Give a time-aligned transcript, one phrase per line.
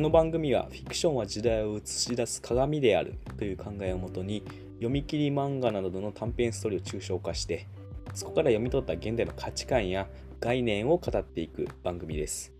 [0.00, 4.42] この番組はフィクションは時代を映し出す鏡であるという考えをもとに
[4.76, 7.68] 読み切り漫画などの短編ストーリーを抽象化して
[8.14, 10.08] そこから読み取った現代の価値観や
[10.40, 12.54] 概念を語っていく番組です。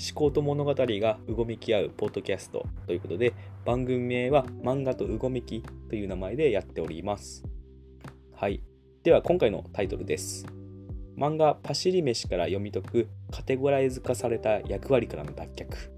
[0.00, 3.34] 思考と物語がうごめき合うポッドキャストということで
[3.64, 7.42] 番組名は漫画とうごめきという名前でやっております。
[8.36, 8.62] はい。
[9.02, 10.46] では今回のタイトルです。
[11.16, 15.97] 漫画パシリ飯から読み解くカテゴライズ化された役割からの脱却。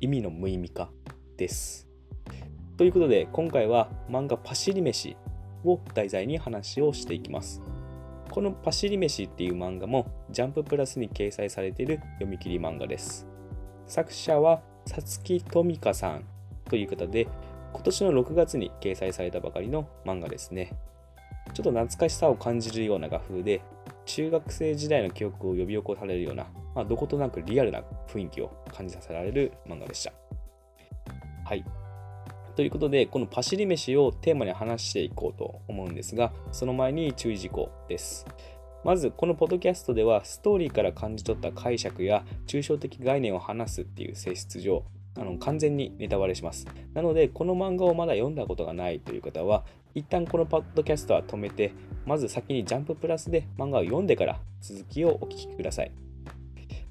[0.00, 0.90] 意味の無意味化
[1.36, 1.86] です。
[2.78, 5.16] ということで今回は漫画パシリ飯
[5.64, 7.60] を題材に話をしていきます。
[8.30, 13.26] このパシリ飯っていう漫画もジャンププラスに掲載されている読み切り漫画です。
[13.86, 16.24] 作者はさつきとみかさん
[16.64, 17.28] という方で
[17.72, 20.72] 今年の6月に掲載されたばかりの漫画ですね。
[21.52, 23.60] ちょっと懐かしさを感じるような画風で
[24.06, 30.12] 中学生時代の記憶を呼び起こされるようなまあ、どことなくリアルな雰囲気を感じさせられる漫画でした。
[31.44, 31.64] はい。
[32.56, 38.26] ということで、このパシリ飯をテーマに話していこうと思うんですが、その前に注意事項です。
[38.84, 44.84] まず、このポッドキャストでは、ストーリーから感じ取った解釈や抽象的概念を話すっていう性質上、
[45.16, 46.66] あの完全にネタバレします。
[46.94, 51.72] なので、この漫画をまだ読んだことがないという方は、一旦このポッドキャストは止めて、
[52.06, 56.09] まず先にジャンププラスで漫画を読んでから続きをお聞きください。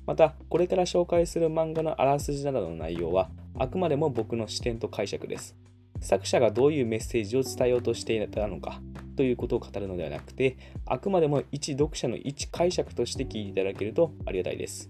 [0.10, 3.30] また、これから紹介する漫画のあらすじなどの内容は、
[3.60, 5.56] あくまでも僕の視点と解釈です。
[6.02, 8.82] 作者がどういうメッセージを伝えようとしていたのか
[9.16, 10.58] ということを語るのではなくて、
[10.88, 14.90] あくまでも一読者の一解釈として聞いていただけるとありがたいです。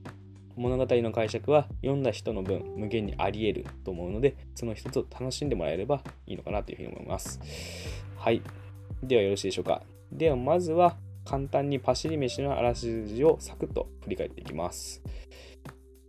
[0.55, 7.41] 物語の解釈は読んだ人の分無限にあり得ると思うので、その一つを楽しんでもらえればいいのかなというふうに思います。
[8.15, 8.41] はい。
[9.03, 9.81] ではよろしいでしょうか。
[10.13, 10.95] ではまずは
[11.29, 15.03] 簡単にパシリ飯のあらすじをサクッと振り返っていきます。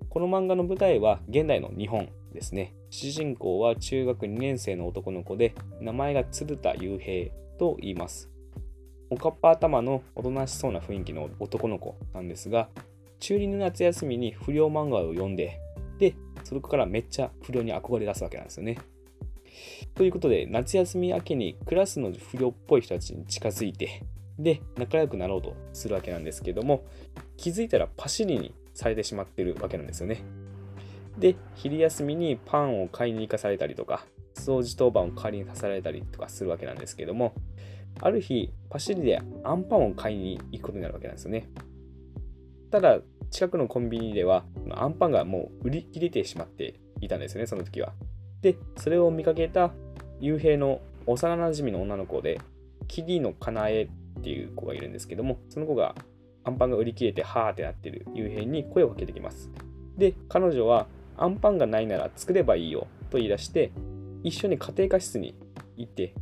[0.09, 2.75] この漫画の舞台は現代の日本ですね。
[2.89, 8.31] 主人公は中学2年生の男の子で、名前が鶴田雄平と言います。
[9.11, 12.71] おかっぱ頭のおとなしそうな雰囲気の男の子なんですが、
[13.19, 15.61] 中2の夏休みに不良漫画を読んで、
[15.99, 16.15] で、
[16.45, 18.79] それからめっちゃ不良に憧れ出すわけなんですよね。
[19.95, 24.03] ということで、夏休み明けにクラスの不良っぽい人たちに近づいて、
[24.43, 26.85] で、仲良くなろうとするわけなんですけども、
[27.37, 30.23] 気づいたらパシリにされてしまってるわけなんですよね。
[31.19, 37.35] で、昼休みにパンを買いに行かされたりとか、掃除当番を代わりにさせられたりとかするわけなんですけども、
[38.01, 41.51] ある日、パシリでアンパンを買いに行くことになるわけなんですよね。
[42.71, 43.01] ただ、
[43.31, 47.93] 近くのコンビニでは、アンパンがもう売り切れてしまっていたんですよね、その時は。
[48.41, 49.73] で、それを見かけた
[50.21, 52.41] 幽閉の幼なじみの女の子で、
[52.89, 53.89] キリのかなえ
[54.21, 55.95] っていう子がいるんですけども、その子が
[56.45, 59.51] アンパンが売り切れてはーってなってる幽閉に声をかけてきます。
[59.97, 60.87] で、彼女は
[61.17, 63.73] アンパンがないなら作ればいいよと言い出して、
[64.23, 65.35] 一緒に家庭科室に
[65.77, 66.15] 行って、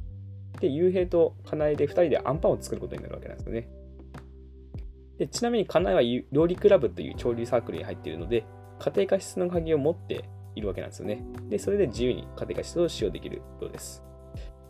[0.60, 3.68] で、幽閉とかなえで2人でアンパンを作ることになるわけなんですよね。
[5.18, 8.44] でちなみにかなえは料理クラブという潮流サークルに入っているので、
[8.78, 11.24] 家庭科室の鍵を持っているわけなんですよね。
[11.48, 14.04] で、それで自由に家庭科室を使用できるようです。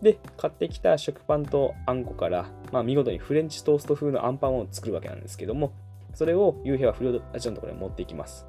[0.02, 5.72] で、買ってきた食パンとあんこから、まあ、見事にフレンチトースト風のあんパンを作るわけなんですけども、
[6.14, 8.46] それを夕日は不良たちのところに持っていきます。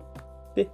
[0.56, 0.70] で、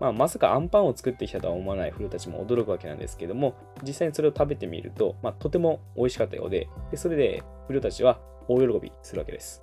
[0.00, 9.62] まあ、まさかあんパンを作ってきたとは思わない不良たちも驚くわけなんですけども、実際にそれを食べてみると、まあ、とても美味しかったようで、でそれで不良たちは大喜びするわけです。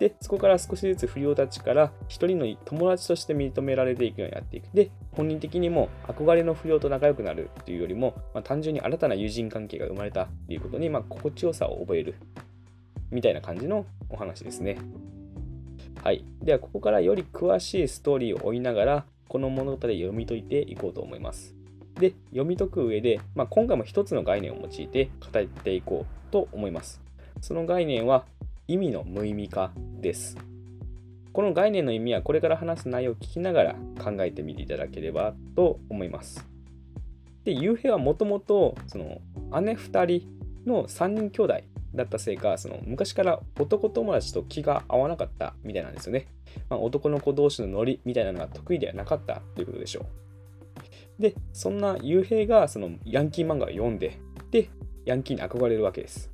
[0.00, 4.64] で、そこから少しずつ不良たちから一人の友達として認められていくようになっていく。
[4.72, 12.14] で、本人的にも憧れの不良と仲良くなるっていうよりも、まあ、単純に新たな友人関係が生まれたっていうことに、まあ、心地よさを覚える。
[13.10, 14.78] みたいな感じのお話ですね。
[16.02, 16.24] はい。
[16.42, 21.54] では、ここからより詳しいストーリーを追いながら、この物語で読み解いていこうと思います。
[21.98, 27.02] で、読み解く上で、まあ、今回も一つの概念を用いて語っていこうと思います。
[27.42, 28.24] その概念は、
[28.70, 30.36] 意味の無意味化です。
[31.32, 36.46] この概念の意味はこれから話す内容を聞きながら考えてみていただければと思います。
[37.42, 39.20] で、幽閉はもともとその
[39.60, 40.28] 姉2人
[40.66, 41.60] の3人兄弟
[41.96, 46.28] だったせいか、その昔から男友達と気が合わなかったみたいなんですよね。
[46.68, 50.06] まあ、男の子同士のノリみたいなのが得意ではなかったということでしょ
[51.18, 51.22] う。
[51.22, 54.18] で、そんな幽閉がそのヤンキー漫画を読んで、
[54.52, 54.70] で、
[55.06, 56.30] ヤンキーに憧れるわけです。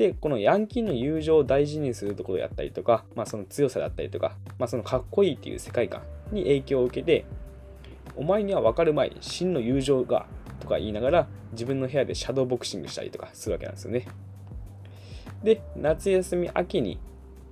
[0.00, 6.00] で、このヤンキーの友情を大事にするところやったりとか、まあ、その強さだったりとか、まあ、そのかっこいいっていう世界観
[6.32, 7.26] に影響を受けて、
[8.16, 10.24] お前には分かる前に真の友情が
[10.60, 14.06] とか言いながら自分の部屋でシャドーボクシングしたりとかするわけなんですよね。
[15.44, 16.98] で、夏休み秋に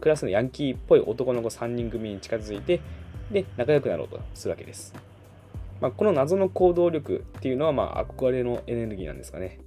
[0.01, 2.81] クラスのヤンキーっぽい男の子3人組に近づいて、
[3.31, 4.95] で、仲良くなろうとするわけです。
[5.83, 9.59] まあ、この謎の行動力っていうのはまあ憧れのエネルギーなんですかね。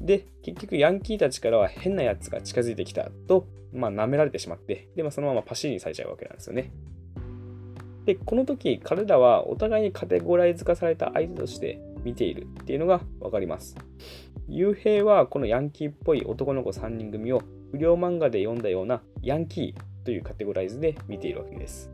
[0.00, 6.72] で、結局ヤンキーたちからは変なやつが近づいてきたと、まあ、舐められてしまって、で、まあ、そのままパシリにされちゃうわけなんですよね。
[8.06, 13.76] で、この時、彼らはお互いにカテゴライズ化された相手として見ているっていうのがわかります。
[14.48, 21.90] 雄平はこのヤンキーっぽい男の子3人組を不良漫画で読んだようなヤンキーというカテゴライズで見ているわけです。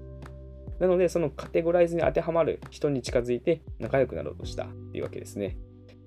[0.78, 5.56] なので、そのカテゴライズに当てはまる人に近づいて仲良くなろうとしたっていうわけですね。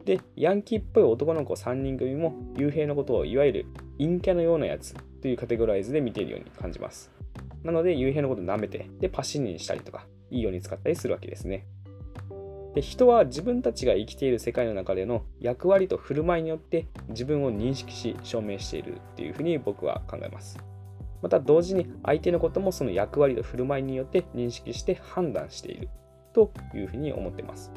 [0.09, 3.65] で、ヤンキーっぽい男の子3人組も、幽閉のことをいわゆる
[3.99, 7.11] 陰キャのようなやつというカテゴライズで見ているように感じます。
[7.61, 11.67] なので、幽閉のことを舐めて、で、パシニにしたりとか、いいように使ったりするわけですね。
[12.73, 20.57] で人は自分たちが生きている世界の中での役割と振る舞いによって自分を認識し証明しているっていうふうに僕は考えます。
[21.21, 25.89] また同時に相手のこともその役割と振る舞いによって認識して判断している
[26.33, 27.71] というふうに思ってます。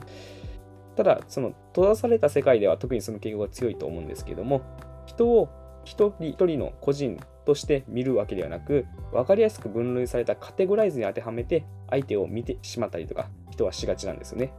[0.96, 4.60] ただ、その閉ざされた世界では特にその傾向が強いと思うんですけども、
[5.06, 5.48] 人を
[5.84, 14.52] 一人一人の個人として見るわけではなく、分かりやすく分類されたカテゴライズに当てはめて相手を見てしまったりとか、人はしがちなんですよね。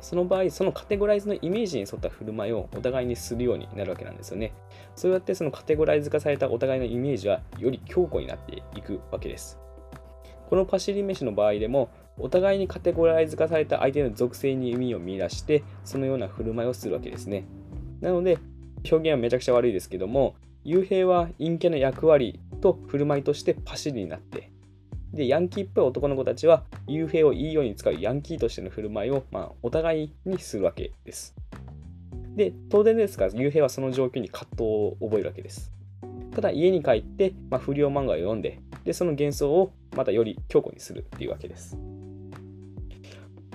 [0.00, 4.52] その場合、そのカテゴライズのイメージに沿った振る舞いをお互いにするようになるわけなんですよね。
[4.94, 9.58] そうやってそのカテゴライズ化されたお互いのイメージはより強固になっていくわけです。
[10.48, 17.44] このパシリ飯の場合でも、お互いにカテゴライズ化された相手の属性に意味を見出して、そのような振る舞いをするわけですね。
[18.00, 18.38] なので、
[18.90, 20.34] 表現はめちゃくちゃ悪いですけども、
[20.64, 24.50] 幽閉は陰キャの役割と振る舞いとしてパシリになって、
[25.12, 31.34] で、ヤンキーっぽい男の子たちは、幽閉をいいように使うヤンキーとしての振る舞いを、まあ、お互いにするわけです。
[32.34, 35.72] で、当然ですが、幽閉はその状況に葛藤を覚えるわけです。
[36.34, 41.78] ただ、家に帰って、まあ、不良漫画を読んで、で、その幻想をまたより強固にするっていうわけです。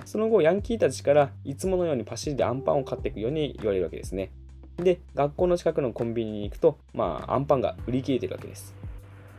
[0.04, 4.30] その後、ヤンキーたちからいつものようにパシリでアンパンを買っていくように言われるわけですね。
[4.76, 8.74] で、学校の近くのコンビニに行くと、まあ、アンパンが売り切れてるわけです。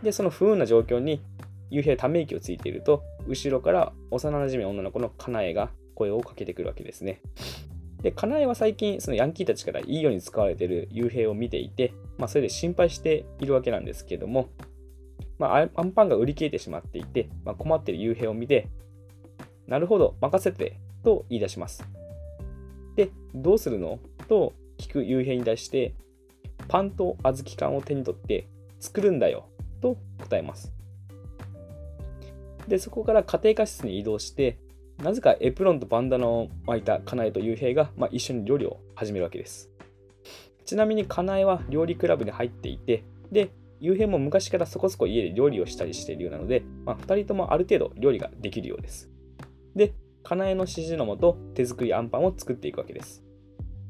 [0.02, 1.22] で、その不運な状況に
[1.70, 7.22] 夕日ため息をついていると、後ろから幼馴染女の子のかなえが声をかけてくるわけですね。
[8.02, 14.50] で、かなえは最近、そのヤンキーたちからいいように使われている幽閉を見ていて、まあ、それで心配しているわけなんですけども、
[15.40, 18.68] まあ、アンパンが売り切れてしまっていて、まあ、困っている幽閉を見て、
[19.68, 21.84] なるほど、任せて、と言い出します。
[22.96, 24.00] で、どうするの？
[24.28, 25.94] と聞く幽閉に対して、
[26.68, 28.48] パンと小豆缶を手に取って
[28.80, 29.48] 作るんだよ、
[29.82, 30.72] と答えます。
[32.68, 34.58] で、そこから家庭科室に移動して、
[35.00, 39.70] なぜかエプロンとバンダナを巻いたカナエとユウヘイが、まあ、一緒に料理を始めるわけです。
[40.66, 43.50] ちなみにカナエは料理クラブに入っていて、で、
[43.82, 49.10] ユウヘイも昔からそこそこ家で料理をしたりしているようなので、まあ、2人ともある程度料理ができるようです。
[49.76, 49.94] で、
[50.24, 53.24] カナエの指示のもと手作りアンパンを作っていくわけです。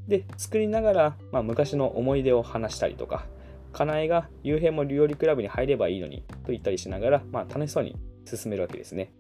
[0.07, 3.25] で、作りながら、まあ、昔の思い出を話したりとか、
[3.71, 7.95] カナエがユウヘイも料理クラブに入ればいいのにと言ったりしながら、まあ、楽しそうに
[8.25, 9.13] 進めるわけですね。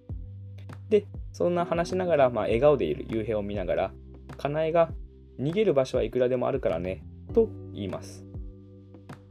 [0.89, 3.93] で、そんな話しながら、まあ、笑顔でいる夕平を見ながら、
[4.37, 4.91] かなえが
[5.39, 8.25] 逃げる場所はいくらでもあるからね、と言います。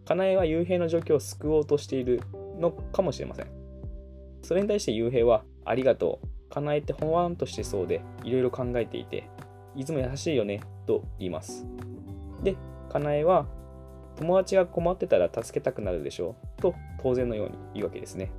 [0.04, 2.20] かなえは夕平の状況を救おうとしている
[2.58, 3.46] のかもしれません。
[4.42, 6.31] それに対して夕平は、ありがとう。
[6.52, 9.30] かなえてほわんとしてそうで、いろいろ考えていて、
[9.74, 11.66] いつも優しいよね、と言います。
[12.42, 12.56] で、
[12.90, 13.46] かなえは、
[14.16, 18.30] 友達が困ってたら助けたくなるでしょう、と当然のように言うわけですね。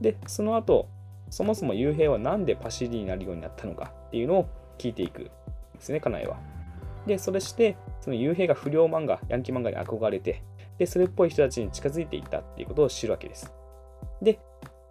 [0.00, 0.88] で、その後、
[1.28, 4.46] そもそも幽閉は何でパシリになるようになったのかっていうのを
[4.78, 5.30] 聞いていくんで
[5.80, 6.38] すね、家内は。
[7.06, 10.42] で、それして、その幽閉が不良漫画、ヤンキー漫画に憧れて、
[10.78, 13.52] で、それっぽい人たちに近づいていったっていうことを知るわけです。
[14.22, 14.38] で、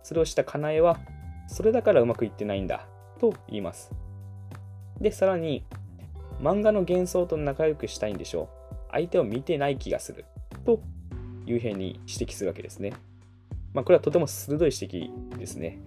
[0.04, 1.00] それをしたかなえは、
[1.48, 2.88] それだからうまくいってないんだ、
[3.20, 3.92] と言います。
[5.00, 5.64] で、さらに、
[6.42, 8.76] 漫画の幻想と仲良くしたいんでしょう。
[8.92, 10.26] 相手を見てない気がする、
[10.66, 10.82] と、
[11.46, 12.94] 幽閉に指摘するわけですね。
[13.74, 15.80] まあ、これはとても鋭い指摘ですね。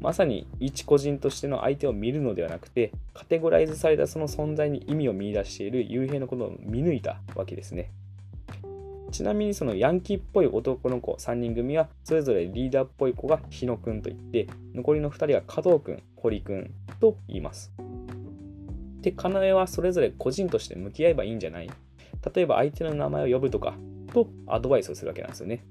[0.00, 7.90] まさに一個人としての相手を見るのではなくて、カテゴライズされたその存在に意味を見出している幽閉のことを見抜いたわけですね。
[9.12, 17.72] ちなみにそのヤンキーっぽい男の子3人組はそれぞれリーダーっぽい子が日野くんといって残りの2人は加藤くん、堀くんと言います。
[19.02, 21.70] で、かなえはそれぞれ個人として向き合えばいいんじゃない
[22.34, 23.74] 例えば相手の名前を呼ぶとか
[24.12, 25.64] とアドバイスをするわけなんですよね。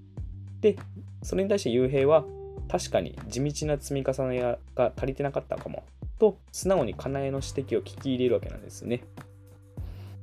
[0.60, 0.78] で、
[1.24, 2.26] それに対して雄平は、
[2.70, 5.84] 確かに地道な積み重ねが足りてなかったかも、
[6.20, 9.04] と素直にかなえの指摘を聞き入れるわけなんですよね。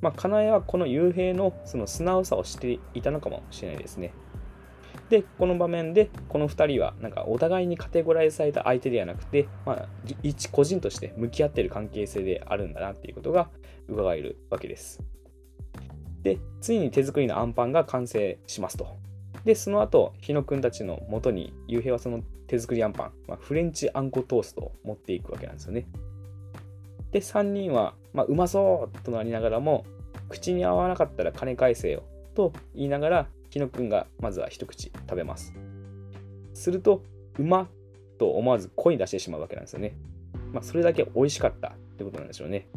[0.01, 4.13] まあ、かなえはこの雄平のその素直さを知っていたのかもしれないですね。
[5.09, 9.89] で、この場面で、この2人は、なんかお互いにカテゴライズされた相手ではなくて、まあ、
[10.23, 13.49] 一個人として向き合っている関係性であるんだなっていうことが
[13.89, 15.01] 伺えるわけです。
[16.23, 18.97] で、ついに手作りのアンパンが完成しますと。
[19.45, 25.87] で、その後、日野くんたちのもとに、ゆうへいはその手作りアンパン、まあ、フレンチあんこトーストを持っていくわけなんですよね。
[27.13, 29.85] で、3人は、まあ、うまそうとなりながらも、
[30.29, 32.03] 口に合わなかったら金返せよ
[32.35, 35.55] と言いながら、日野くんがまずは一口食べます。
[36.55, 37.03] すると、
[37.39, 37.69] うま
[38.19, 39.95] と思わず声に出してしまうわけなんですよね。
[40.53, 42.69] まあ、それだけ美味しかったってことなんでしょうね。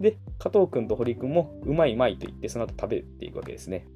[0.00, 3.86] で、加藤くんと堀くんもうまいうまいと言ってその後食べていくわけですね。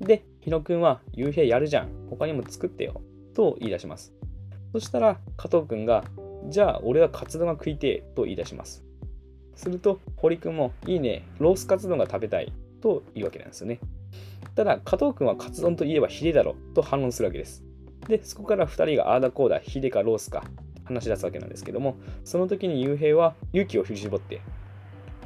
[0.00, 1.88] で、日野くんは夕平やるじゃん。
[2.08, 3.02] 他にも作ってよ。
[3.34, 4.14] と言い出します。
[4.72, 6.04] そしたら加藤くんが、
[6.48, 8.85] じゃあ俺はカツ丼が食いてえと言い出します。
[9.56, 13.80] すると堀くんも、いいね、ロースカツ丼が食べたいと言うわけなんですよね。
[14.54, 17.64] ただ、加藤くんはカツ丼といえばヒレだろと反論するわけです。
[18.06, 20.44] で、そこから2人がああだこうだ、ヒレかロースか
[20.84, 24.40] 話し出すわけなんですけども、その時に雄平は勇気を振り絞って、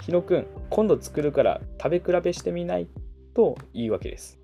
[0.01, 2.89] 日野くん、今度作るから食べ比べしてみない？
[3.35, 4.41] と言うわけです。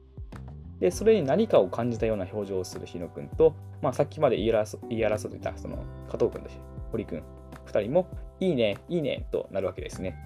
[0.78, 6.50] で、それに何かを感じたような表情をする日野くんと、まあ、さっきまで言い争言い争っていたその加藤くんと
[6.92, 7.22] 堀くん、
[7.66, 8.08] 2人も、
[8.38, 10.16] いいね、いいねとなるわけですね。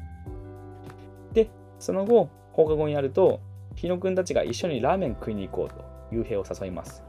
[1.32, 3.40] で、その後、放課後になると、
[3.76, 7.04] 日野くんたちが一緒にラーメン食いに行こうと、雄平を誘います。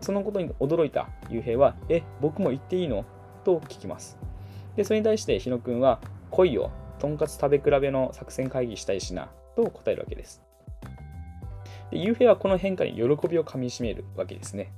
[0.00, 3.04] そのことに驚いた雄平は、え、僕も行っていいの？
[3.44, 4.18] と聞きます。
[4.76, 10.42] で、それに対して日野くんは、来いよ、とんかつ食べ比べの作戦会議したいしな、と答えるわけです。
[11.90, 14.72] で、雄平はこの変化に喜びをかみしめるわけですね。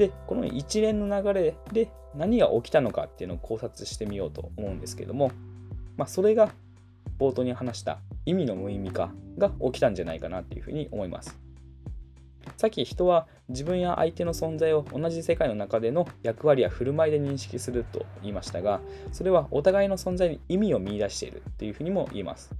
[0.00, 5.30] で、この一連の流れで何が起きたのかっていうのを考察してみようと思うんですけども、
[5.98, 6.52] まあ、それが
[7.18, 11.38] 冒頭に話した意味の無意味化が起きたんじゃないかなっていうふうに思います。
[12.56, 18.80] さっき人は自分や相手の存在を同じ世界の中での役割や振る舞いで認識すると言いましたが、
[19.12, 22.54] それはお互いの存在に意味を見いだしているというふうにも言えます。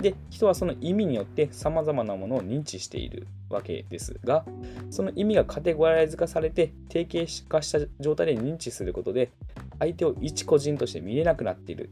[0.00, 4.44] で、人はその意味によって様々なものを認知しているわけですが、
[4.90, 9.30] その意味がカテゴライズ化されて定型化した状態で認知することで、
[9.78, 11.90] 相手を一個人として見れなくなっている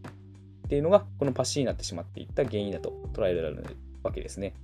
[0.66, 4.54] っていうのが、このパシーになってしまっていった原因だと捉えられるわけですね。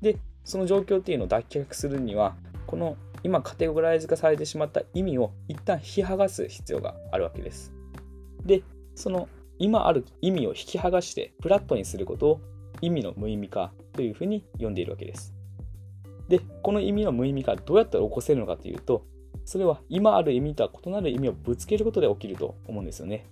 [0.00, 7.72] で、その状況っていうのを脱却するには、この今カテゴライズ化されてしまった意味を一旦引き剥がす必要があるわけです。
[8.44, 8.62] で、
[8.94, 12.40] その今ある意味を引き剥がしてフラットにすることを
[12.80, 15.34] 意味の無意味化というふうに呼んでいるわけです。
[16.28, 19.04] で、この意味の無意味化どうやったら起こせるのかというと、
[19.44, 23.26] それは今ある意味とは異なる意味をぶつけることで起きると思うんですよね。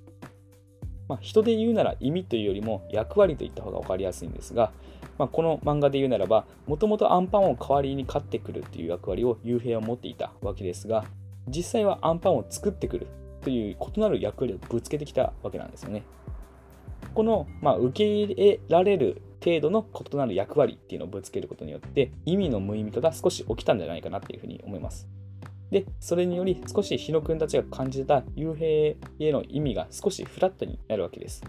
[1.08, 4.72] まあ、人で言うなら意味というよりも役割といった方が分かりやすいんですが、
[5.18, 11.04] まあ、この漫画で言うならば、もともとアンパンを代わりに買ってくるという役割を幽閉は持っていたわけですが、
[11.48, 13.06] 実際はアンパンを作ってくる
[13.42, 16.02] という異なる役割をぶつけてきたわけなんですよね。
[17.14, 25.08] この、まあ、受け入れられる程度の異なる役割っていうのをぶつけることによって意味の無意味化が少し起きたんじゃないかなっていうふうに思います。
[25.70, 31.44] で、それにより少し日野くんたちが感じた幽閉への意味が少しフラットになるわけです。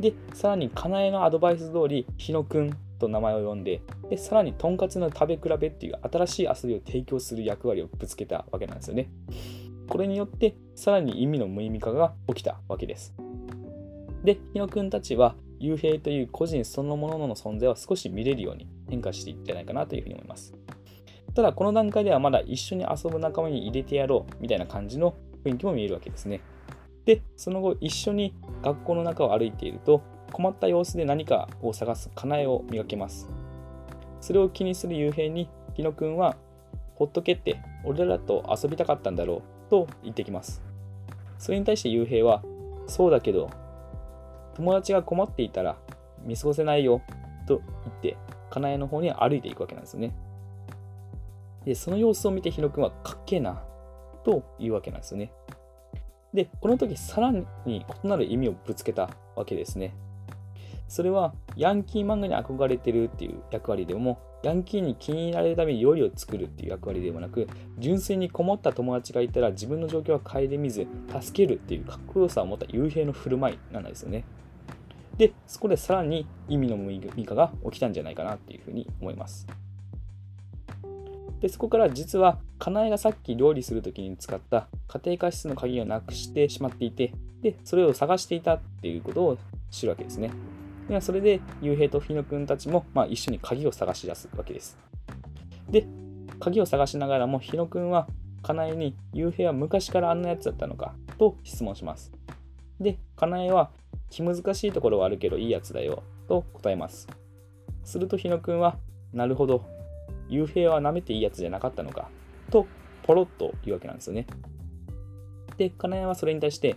[0.00, 9.10] で、さらに、かなえのアドバイス通り、日野くんと名前を呼んで、で、さらに、とんかつの食べ比べっていう新しい遊びを提供する役割をぶつけたわけなんですよね。
[9.88, 13.14] これによって、さらに意味の無意味化が起きたわけです。
[14.24, 20.52] で、日野くんたちは、幽閉という個人そのものの存在を少し見れるように変化していってないかなというふうに思います。
[21.34, 25.14] ただ、この段階ではまだ一緒に遊ぶ仲間に入れてやろうみたいな感じの
[25.44, 26.40] 雰囲気も見えるわけですね。
[27.04, 30.02] で、その後一緒に学校の中を歩いていると、
[30.32, 33.28] 困った様子で何かを探すかなえを磨けます。
[34.20, 36.36] それを気にする幽閉に、日野くんは、
[36.94, 40.62] ほっとけって、俺らと遊びたかったんだろう、と言ってきます。
[41.38, 42.42] それに対して幽閉は、
[42.86, 43.50] そうだけど、
[44.54, 45.76] 友達が困っていたら
[46.24, 47.02] 見過ごせないよ、
[47.46, 48.16] と言って、
[48.50, 50.14] かなえの方に歩いていくわけなんですよね。
[51.64, 53.62] で、その様子を見て日野くんはかっけえな、
[54.24, 55.32] というわけなんですよね。
[56.32, 59.94] で、この時さらに異なる意味をぶつけたわけですね。
[60.88, 70.86] それはヤンキー漫画に憧れてるっていう役割でも、ヤンキーに気に入られるために料理を作るっていう役割でもなく、純粋にこもった友達がいたら自分の状況は顧みず、
[71.20, 74.24] 助けるっていうかっこよさを持った幽閉の振る舞いなんですよね。
[75.22, 79.46] で、そこでさらに意味の無意味化が起きたんじゃないかなっていうふうに思います。
[81.38, 89.38] で、そこから実は、かなえがさっき料理するときに使った家庭科室の鍵をなくしてしまっていて、で、それを探していたっていうことを
[89.70, 90.32] 知るわけですね。
[90.88, 94.76] でそれで、ゆうへいとひのくんたちも、まあ、一緒に鍵を探し出すわけです。
[95.70, 95.86] で、
[96.40, 98.08] 鍵を探しながらも日野くんは
[98.42, 102.10] かなえに雄平は昔からあんなやつだったのかと質問します。
[102.80, 103.70] で、かなえは
[104.12, 107.08] 気難しいところはあるけどいいやつだよと答えます。
[107.82, 108.76] すると日野くんは、
[109.14, 109.64] なるほど、
[110.28, 112.10] 雄平は舐めていいやつじゃなかったのか
[112.50, 112.66] と
[113.04, 114.26] ポロッと言うわけなんですよね。
[115.56, 116.76] で、金谷はそれに対して、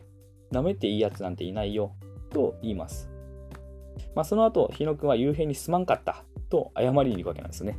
[0.51, 1.91] 舐めていいやつなんていないよ
[2.31, 3.09] と言います。
[4.15, 7.77] まあ、その後、日野くんは雄平にすまんかったと謝りに行くわけなんですね。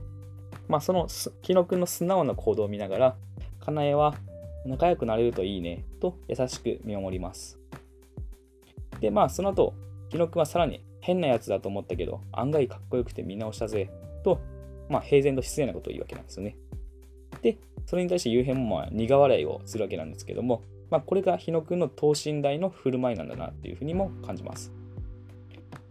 [0.69, 1.09] まあ、その
[1.41, 3.17] 日野くんの素直な行動を見ながら、
[3.61, 4.15] 金谷は
[4.67, 7.59] 仲良くなれるといいねと優しく見守ります。
[9.01, 9.75] で、まあ、その後、
[10.11, 13.91] 日野くんはさらに変なやつだと思ったけど、案外かっこよくて見直したぜ
[14.25, 14.41] と、
[14.89, 16.57] まあ、平然と失礼なことを言うわけなんですよね。
[17.43, 24.73] で、それに対して雄平もまあ苦笑いをするわけなんですけども、まあ、これが日野くんの等身大の振る舞いなんだなっていうふうにも感じます。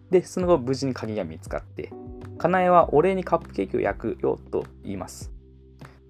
[0.09, 1.91] で、その後無事に鍵が見つかって、
[2.37, 5.31] かなえはお礼にカップケーキを焼くよと言います。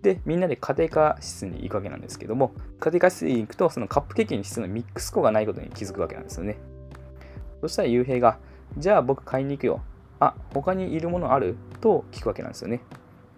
[0.01, 6.57] で、みんなで家庭科室に行くわけなんですけども、家庭科室に行くと、そのカップケーキに室のミックス粉がないことに気づくわけなんですよね。
[7.61, 8.37] そしたら雄平が、
[8.77, 9.81] じゃあ僕買いに行くよ。
[10.19, 11.55] あ、他にいるものある？
[11.81, 12.81] と聞くわけなんですよね。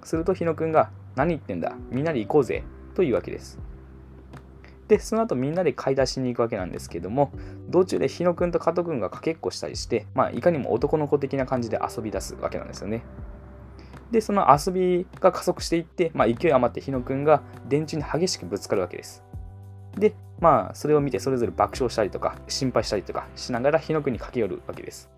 [0.03, 1.75] すると日野くんが、何言ってんだ？
[1.89, 2.63] みんなで行こうぜ
[2.95, 3.59] というわけです。
[4.87, 7.31] で、その後みんなで買い出しに行くわけなんですけども、
[7.67, 13.03] 道中で日野くんと加藤くんがかけっこしたりして、まあ、いかにも男の子的な感じで遊び出すわけなんですよね。
[14.11, 19.23] で、その遊びが加速していって、まあ、勢い余って日野くんが電柱に激しくぶつかるわけです。
[19.97, 25.09] で、まあ、それを見てそれぞれ爆笑したりとか、心配したりとかしながら日野くんに駆け寄るわけです。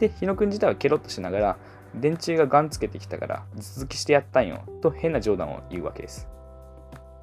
[0.00, 1.56] で、日野くん自体はケロッとしながら、
[1.94, 6.28] 電柱がガンつけてきたから続きしてやったんよと変な冗談を言うわけです。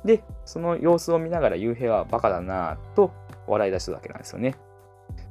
[0.03, 3.11] で、その様子を見ながら雄平はバカだなぁと
[3.47, 4.55] 笑い出すわけなんですよね。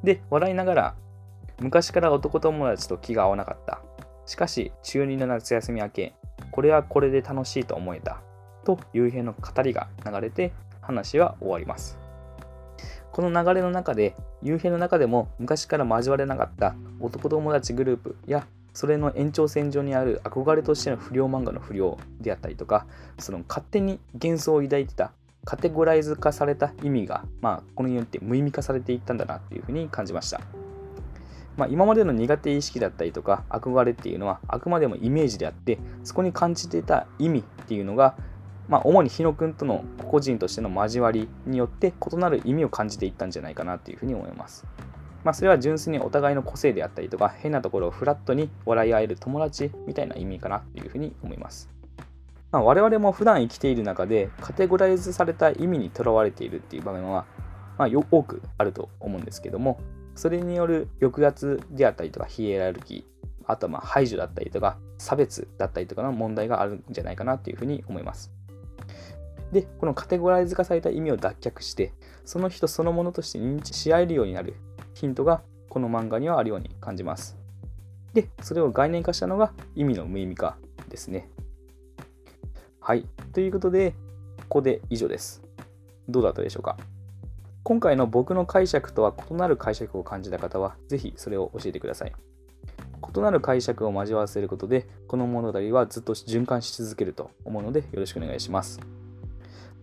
[0.02, 0.94] で、笑いながら
[1.60, 3.80] 昔から男友達と気が合わなかった。
[4.26, 6.14] しかし中2の夏休み明け、
[6.50, 8.20] これはこれで楽しいと思えた。
[8.64, 11.98] と雄平の語りが流れて話は終わります。
[13.10, 22.86] この流れの中で、雄平の中でも昔から交われなかった男友達グループやそれの延長線上にある憧れとしての不良漫画の不良であったりとか、
[23.18, 25.12] その勝手に幻想を抱いてた、
[25.44, 30.40] カテゴライズ化された意味が、まあ、このによって無意味化されていったんだなっていうふうに感じました。
[31.56, 38.16] まあ、今までの苦手意識だったりとか憧れっていうのはあくまでもイメージであってそこに感じていた意味っていうのが、
[38.68, 44.66] まあ、主に日野くんとの個人としての交わりによって異なる意味を感じていったんじゃないかなっていうふうに思います。
[45.24, 51.70] まあ、それは純粋にお互いの個性であったりとか、変なところをフラットに笑い合える友達みたいな意味かなっていうふうに思います。
[52.50, 57.24] まあ、我々も普段生きている中で、カテゴライズされた意味にとらわれているっていう場面は、
[57.78, 59.80] まあ、多くあると思うんですけども、
[60.14, 68.32] それによる抑圧であったりとか、ヒエラルキー、あとはま排除だったりとか、差別だったりとかの問題があるんじゃないかなっていうふうに思います。
[69.52, 71.92] で、このカテゴライズ化された意味を脱却して、
[72.24, 74.54] その人そのものとして認知し合えるようになる
[74.94, 77.36] ヒントがこの漫画にはあるように感じます。
[78.14, 80.56] で、それを概念化したのが意味の無意味化
[80.88, 81.28] ですね。
[82.80, 83.06] はい。
[83.32, 83.92] ということで、
[84.38, 85.42] ここで以上です。
[86.08, 86.76] どうだったでしょうか？
[87.62, 92.12] 今回の僕の解釈とは異なる解釈を感じた方は、ぜひそれを教えてください。
[93.02, 98.80] 異なる解釈を交わせることで、この物語はずっと循環し続けると思うので、よろしくお願いします。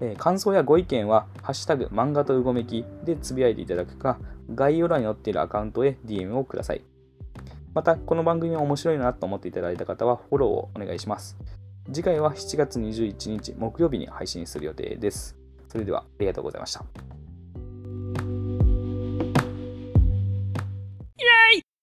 [0.02, 4.20] えー、感想やご意見は、ハッシュタグ漫画とうごめきでつぶやいていただくか、
[4.54, 6.82] 概要欄に載っているアカウントへ DM をください。
[7.74, 11.38] また、この番組が面白いなと思っていただいた方は、フォローをお願いします。
[11.92, 15.36] 次回は7月21日木曜日に配信する予定です。
[15.68, 17.19] それでは、ありがとうございました。